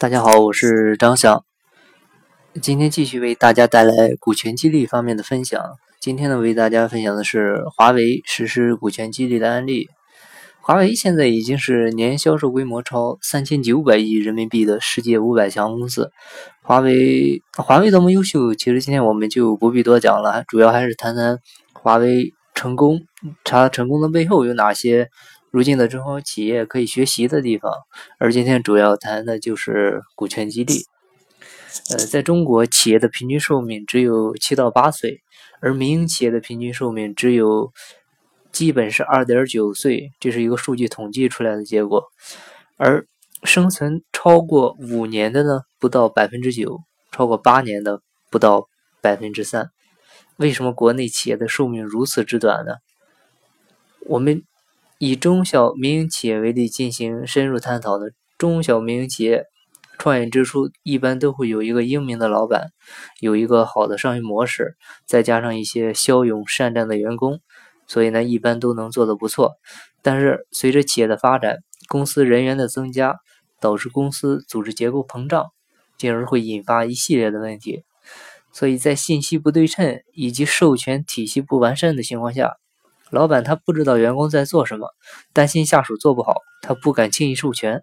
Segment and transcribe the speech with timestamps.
[0.00, 1.44] 大家好，我是张翔，
[2.62, 5.60] 今天继续为大家带来股权激励方面的分享。
[5.98, 9.88] 今天呢，为大家分享的是华为实施股权激励的案例。
[10.60, 16.12] 华为现在已经是年销售规模超三千九百亿人民币的世界五百强公司。
[16.62, 21.40] 华为，华为多么优秀，其实今天我们就不必多讲了，主要还是谈谈
[21.72, 23.00] 华为成功，
[23.42, 25.10] 它成功的背后有哪些。
[25.50, 27.72] 如今的中小企业可以学习的地方，
[28.18, 30.82] 而今天主要谈的就是股权激励。
[31.90, 35.20] 呃，在中国，企业的平均寿命只有七到八岁，
[35.60, 37.72] 而民营企业的平均寿命只有
[38.52, 42.04] 基本是二点九岁，这是一个数据统计出来的结果。
[42.76, 43.06] 而
[43.42, 46.76] 生存超过五年的呢，不到百分之九；
[47.10, 48.68] 超过八年的不到
[49.00, 49.70] 百分之三。
[50.36, 52.74] 为什么国内企业的寿命如此之短呢？
[54.06, 54.42] 我们。
[55.00, 59.44] 以中小民营企业为例进行深入探讨的中小民营企业
[59.96, 62.72] 创业之初，一般都会有一个英明的老板，
[63.20, 67.38] 有一个好的商业模式，再加上一些骁勇善战的员工，
[67.86, 69.52] 所以呢，一般都能做得不错。
[70.02, 73.20] 但是随着企业的发展，公司人员的增加，
[73.60, 75.46] 导致公司组织结构膨胀，
[75.96, 77.84] 进而会引发一系列的问题。
[78.52, 82.56] 所以在信息不对称以及授权体系不完善的情况下。
[83.10, 84.88] 老板他不知道员工在做什么，
[85.32, 87.80] 担心下属做不好，他不敢轻易授权。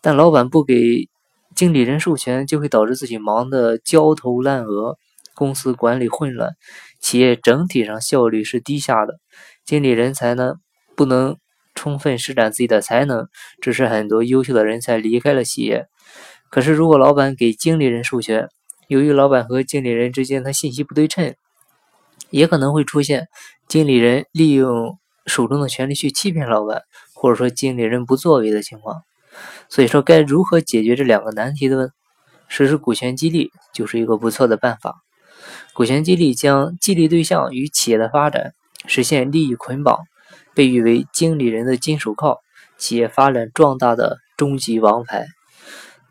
[0.00, 1.08] 但老板不给
[1.54, 4.96] 经理人授权，就会导致自己忙得焦头烂额，
[5.34, 6.56] 公司管理混乱，
[7.00, 9.18] 企业整体上效率是低下的。
[9.64, 10.54] 经理人才呢，
[10.94, 11.36] 不能
[11.74, 13.28] 充分施展自己的才能，
[13.60, 15.86] 致使很多优秀的人才离开了企业。
[16.50, 18.48] 可是如果老板给经理人授权，
[18.88, 21.34] 由于老板和经理人之间的信息不对称。
[22.30, 23.28] 也可能会出现
[23.68, 26.82] 经理人利用手中的权力去欺骗老板，
[27.14, 29.02] 或者说经理人不作为的情况。
[29.68, 31.90] 所以说，该如何解决这两个难题的问？
[32.48, 34.94] 实施股权激励就是一个不错的办法。
[35.74, 38.52] 股权激励将激励对象与企业的发展
[38.86, 39.98] 实现利益捆绑，
[40.54, 42.38] 被誉为经理人的金手铐，
[42.78, 45.26] 企业发展壮大的终极王牌。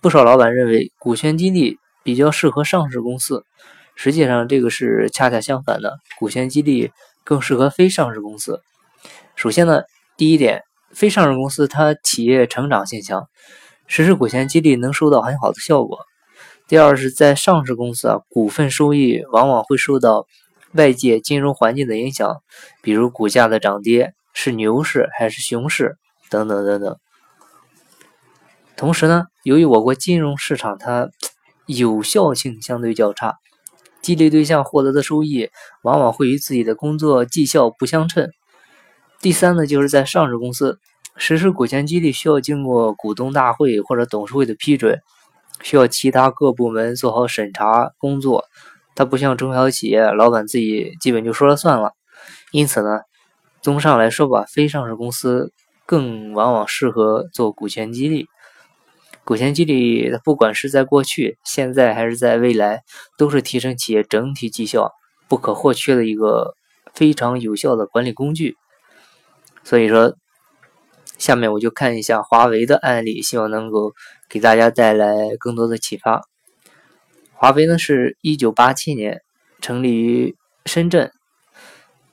[0.00, 3.44] 不少老板认为股权激励比较适合上市公司。
[3.94, 5.98] 实际上，这个是恰恰相反的。
[6.18, 6.90] 股权激励
[7.24, 8.60] 更适合非上市公司。
[9.34, 9.82] 首先呢，
[10.16, 10.62] 第一点，
[10.92, 13.28] 非上市公司它企业成长性强，
[13.86, 15.98] 实施股权激励能收到很好的效果。
[16.68, 20.26] 第二是在上市公司啊，股份收益往往会受到
[20.72, 22.42] 外界金融环境的影响，
[22.82, 25.96] 比如股价的涨跌是牛市还是熊市
[26.30, 26.96] 等等等等。
[28.76, 31.10] 同时呢，由于我国金融市场它
[31.66, 33.36] 有效性相对较差。
[34.02, 35.48] 激励对象获得的收益
[35.82, 38.28] 往往会与自己的工作绩效不相称。
[39.20, 40.80] 第三呢，就是在上市公司
[41.16, 45.00] 实施股权激励需要经过股东大会或者董事会的批准，
[45.62, 48.44] 需要其他各部门做好审查工作。
[48.94, 51.92] 它不像中小企业，老板自己基本就说了算了。
[52.50, 53.00] 因此呢，
[53.62, 55.52] 综上来说吧，非上市公司
[55.86, 58.26] 更往往适合做股权激励。
[59.24, 62.82] 股权激励，不管是在过去、现在还是在未来，
[63.16, 64.90] 都是提升企业整体绩效
[65.28, 66.54] 不可或缺的一个
[66.92, 68.56] 非常有效的管理工具。
[69.62, 70.16] 所以说，
[71.18, 73.92] 下面我就看一下华为的案例，希望能够
[74.28, 76.22] 给大家带来更多的启发。
[77.32, 79.22] 华为呢，是一九八七年
[79.60, 81.12] 成立于深圳，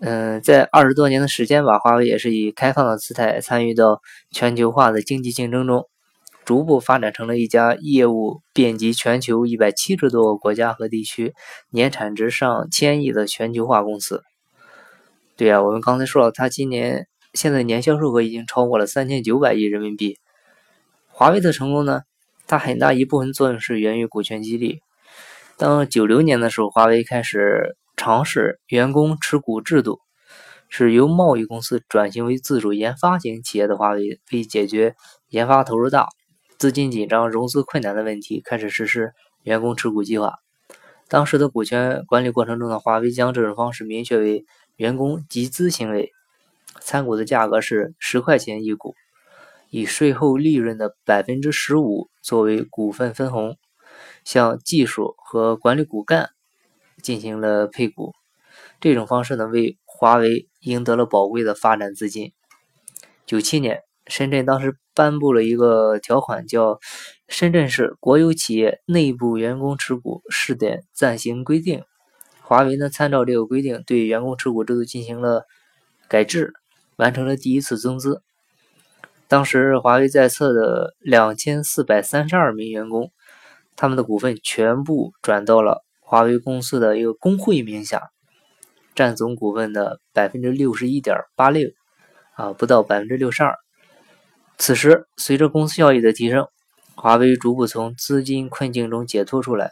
[0.00, 5.86] 嗯，在二十多年的时间吧，华为也是以开放的姿态参与到全球化的经济竞争中。
[6.50, 11.32] 逐步发展成了一家业务遍及全球一百七十多个国家和地区、
[11.70, 14.24] 年产值上千亿的全球化公司。
[15.36, 20.18] 对呀，我们刚才说了，它今年现在年销售额已经超过了三千九百亿人民币。
[21.06, 22.00] 华为的成功呢，
[22.48, 24.80] 它很大一部分作用是源于股权激励。
[25.56, 30.00] 当九六年的时候，华为开始尝试员工持股制度，
[30.68, 34.96] 是由贸易公司转型为自主研发型企业的华为，为解决
[35.28, 36.08] 研发投入大。
[36.60, 39.14] 资金紧张、融资困难的问题，开始实施
[39.44, 40.34] 员工持股计划。
[41.08, 44.44] 当时的股权管理过程中的华为将这种方式明确为
[44.76, 46.12] 员工集资行为，
[46.78, 48.94] 参股的价格是十块钱一股，
[49.70, 53.56] 以税后利润的百分之十五作为股份分红，
[54.26, 56.28] 向技术和管理骨干
[57.02, 58.12] 进行了配股。
[58.80, 62.34] 这种方式呢，为华为赢得了宝贵的发展资金。
[63.24, 63.89] 九七年。
[64.10, 66.74] 深圳当时颁布了一个条款，叫
[67.28, 71.78] 《深圳市国有企业内部员工持股试点暂行规定》。
[72.42, 75.44] 华为呢，参照这个规定，对员工持股制度进行了
[76.08, 76.52] 改制，
[76.96, 78.20] 完成了第一次增资。
[79.28, 83.12] 当时华为在册的两千四百三十二名员工，
[83.76, 88.10] 他们的股份全部转到了华为公司的一个工会名下，
[88.96, 91.70] 占总股份的百分之六十一点八六，
[92.34, 93.54] 啊，不到百分之六十二。
[94.60, 96.46] 此时，随着公司效益的提升，
[96.94, 99.70] 华为逐步从资金困境中解脱出来。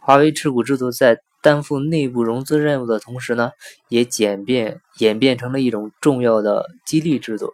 [0.00, 3.50] 华为持股制度在担负内部融资任务的同时呢，
[3.90, 7.52] 也简变演变成了一种重要的激励制度。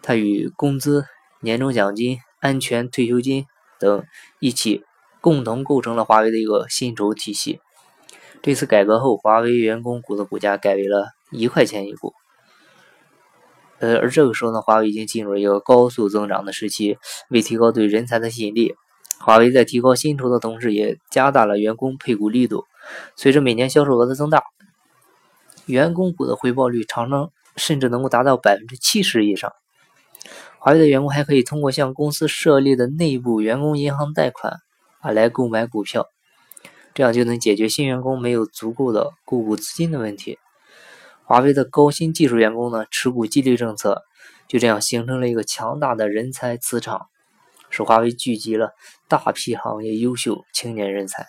[0.00, 1.04] 它与工资、
[1.40, 3.44] 年终奖金、安全退休金
[3.78, 4.02] 等
[4.40, 4.82] 一起，
[5.20, 7.60] 共同构成了华为的一个薪酬体系。
[8.40, 12.14] 这次改革后，华为员工股的股价改为了一块钱一股。
[13.78, 16.96] 呃，而这个时候呢，华为已经进入了一个高速增长的时期。
[17.28, 18.74] 为提高对人才的吸引力，
[19.18, 22.64] 华为在提高薪酬的同时，也加大了员工配股力度。
[23.16, 24.42] 随着每年销售额的增大，
[25.66, 29.52] 员工股的回报率常常甚至能够达到百分之七十以上。
[30.58, 34.54] 华为的员工还可以通过向公司设立的内部员工银行贷款
[35.00, 36.06] 啊来购买股票，
[36.94, 40.38] 这样就能解决新员工没有足够的购股资金的问题。
[41.26, 44.04] 华为的高薪技术员工呢，持股激励政策
[44.46, 47.08] 就这样形成了一个强大的人才磁场，
[47.68, 48.74] 使华为聚集了
[49.08, 51.26] 大批行业优秀青年人才。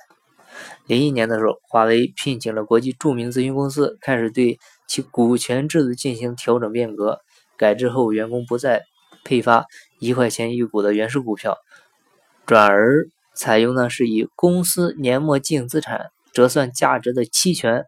[0.86, 7.20] 零一年的时候，华为聘请了国际著名咨询公司，开始对其股权制度进行调整变革。
[7.58, 8.84] 改制后，员工不再
[9.24, 9.66] 配发
[9.98, 11.58] 一块钱一股的原始股票，
[12.46, 17.86] 转而采用呢是以公司年末净资产折算价值的期权。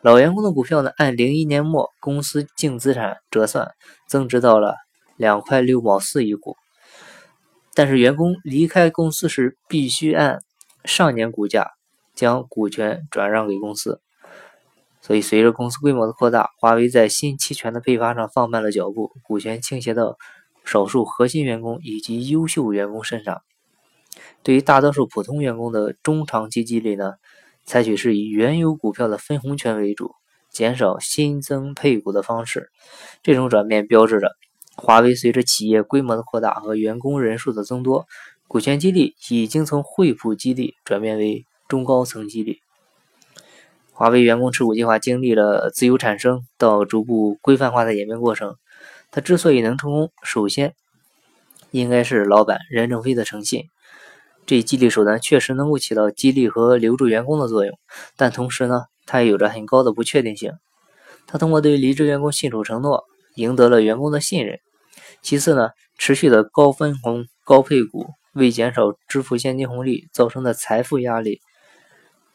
[0.00, 3.72] 老员工的股票呢，按零一年末公司净资产折算，
[4.06, 4.76] 增值到了
[5.16, 6.56] 两块六毛四一股。
[7.74, 10.38] 但是员工离开公司时，必须按
[10.84, 11.72] 上年股价
[12.14, 14.00] 将股权转让给公司。
[15.00, 20.16] 所以，随着公司规模的扩大，华为在新期权的配发上放慢了脚步，股权倾斜到
[20.64, 23.40] 少数核心员工以及优秀员工身上。
[24.42, 27.14] 对于大多数普通员工的中长期激励呢，
[27.68, 30.14] 采取是以原有股票的分红权为主，
[30.48, 32.70] 减少新增配股的方式。
[33.22, 34.36] 这种转变标志着
[34.74, 38.06] 华为随着企业规模的扩大和员工人数的增多，
[38.46, 42.60] 股权激励已经从惠普激励转变为中高层激励。
[43.92, 48.56] 华为员工持股计划经历了自由产生到逐步规范化的演变过程。
[49.10, 50.74] 它之所以能成功，首先
[51.70, 53.68] 应该是老板任正非的诚信。
[54.48, 57.78] 这一激励手段确实能够起到激励和留住员工的作用，
[58.16, 60.54] 但同时呢，它也有着很高的不确定性。
[61.26, 63.04] 它通过对离职员工信守承诺，
[63.34, 64.58] 赢得了员工的信任。
[65.20, 65.68] 其次呢，
[65.98, 71.40] 持续的高分红、高配股，为减少支付现金红利造成的财富压力。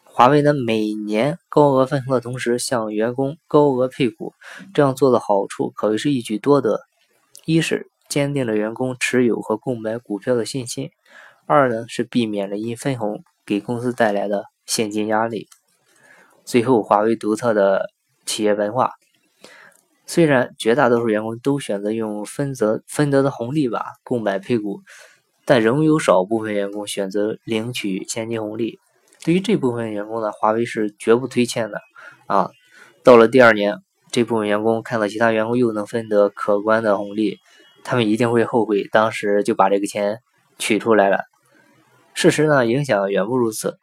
[0.04, 4.33] 华为呢，每年高额分红的同时向员工高额配股，
[4.75, 6.80] 这样做的好处可谓是一举多得：
[7.45, 10.89] 一是坚定了员工持有和购买股票的信心；
[11.45, 15.47] 二呢是避免了因分红给公司带来的现金压力。
[16.45, 17.89] 最后，华为独特的
[18.25, 18.91] 企业文化，
[20.05, 24.81] 虽然绝大多数员工都选择用分则分得的红利吧购买配股，
[25.45, 28.79] 但仍有少部分员工选择领取现金红利。
[29.23, 31.79] 对于这部分员工呢，华为是绝不推荐的
[32.27, 32.49] 啊！
[33.03, 33.77] 到了第二年，
[34.11, 37.37] 这部分员工看到其他员工又能分得可观的红利，
[37.83, 40.19] 他们一定会后悔当时就把这个钱
[40.57, 41.19] 取出来了。
[42.13, 43.77] 事实呢，影响远不如此。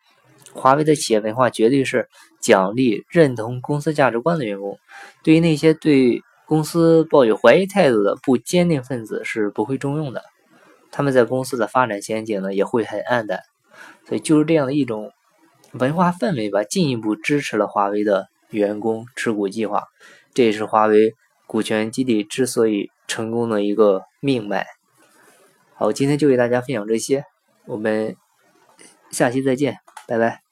[0.53, 2.09] 华为的企业文化绝对是
[2.41, 4.79] 奖励认同公司价值观的员工，
[5.23, 10.23] 对于那些对公司抱有怀疑态度的不坚定分子是不会重用的，
[10.91, 13.41] 他们在公司的发展前景呢也会很黯淡。
[14.07, 15.11] 所以就是这样的一种。
[15.75, 19.85] 文化氛围吧，进一步支持了华为的员工持股计划，
[20.35, 21.15] 这也是华为
[21.47, 24.67] 股权激励之所以成功的一个命脉。
[25.77, 27.23] 好，今天就给大家分享这些，
[27.67, 28.17] 我们
[29.11, 30.50] 下期再见，拜拜。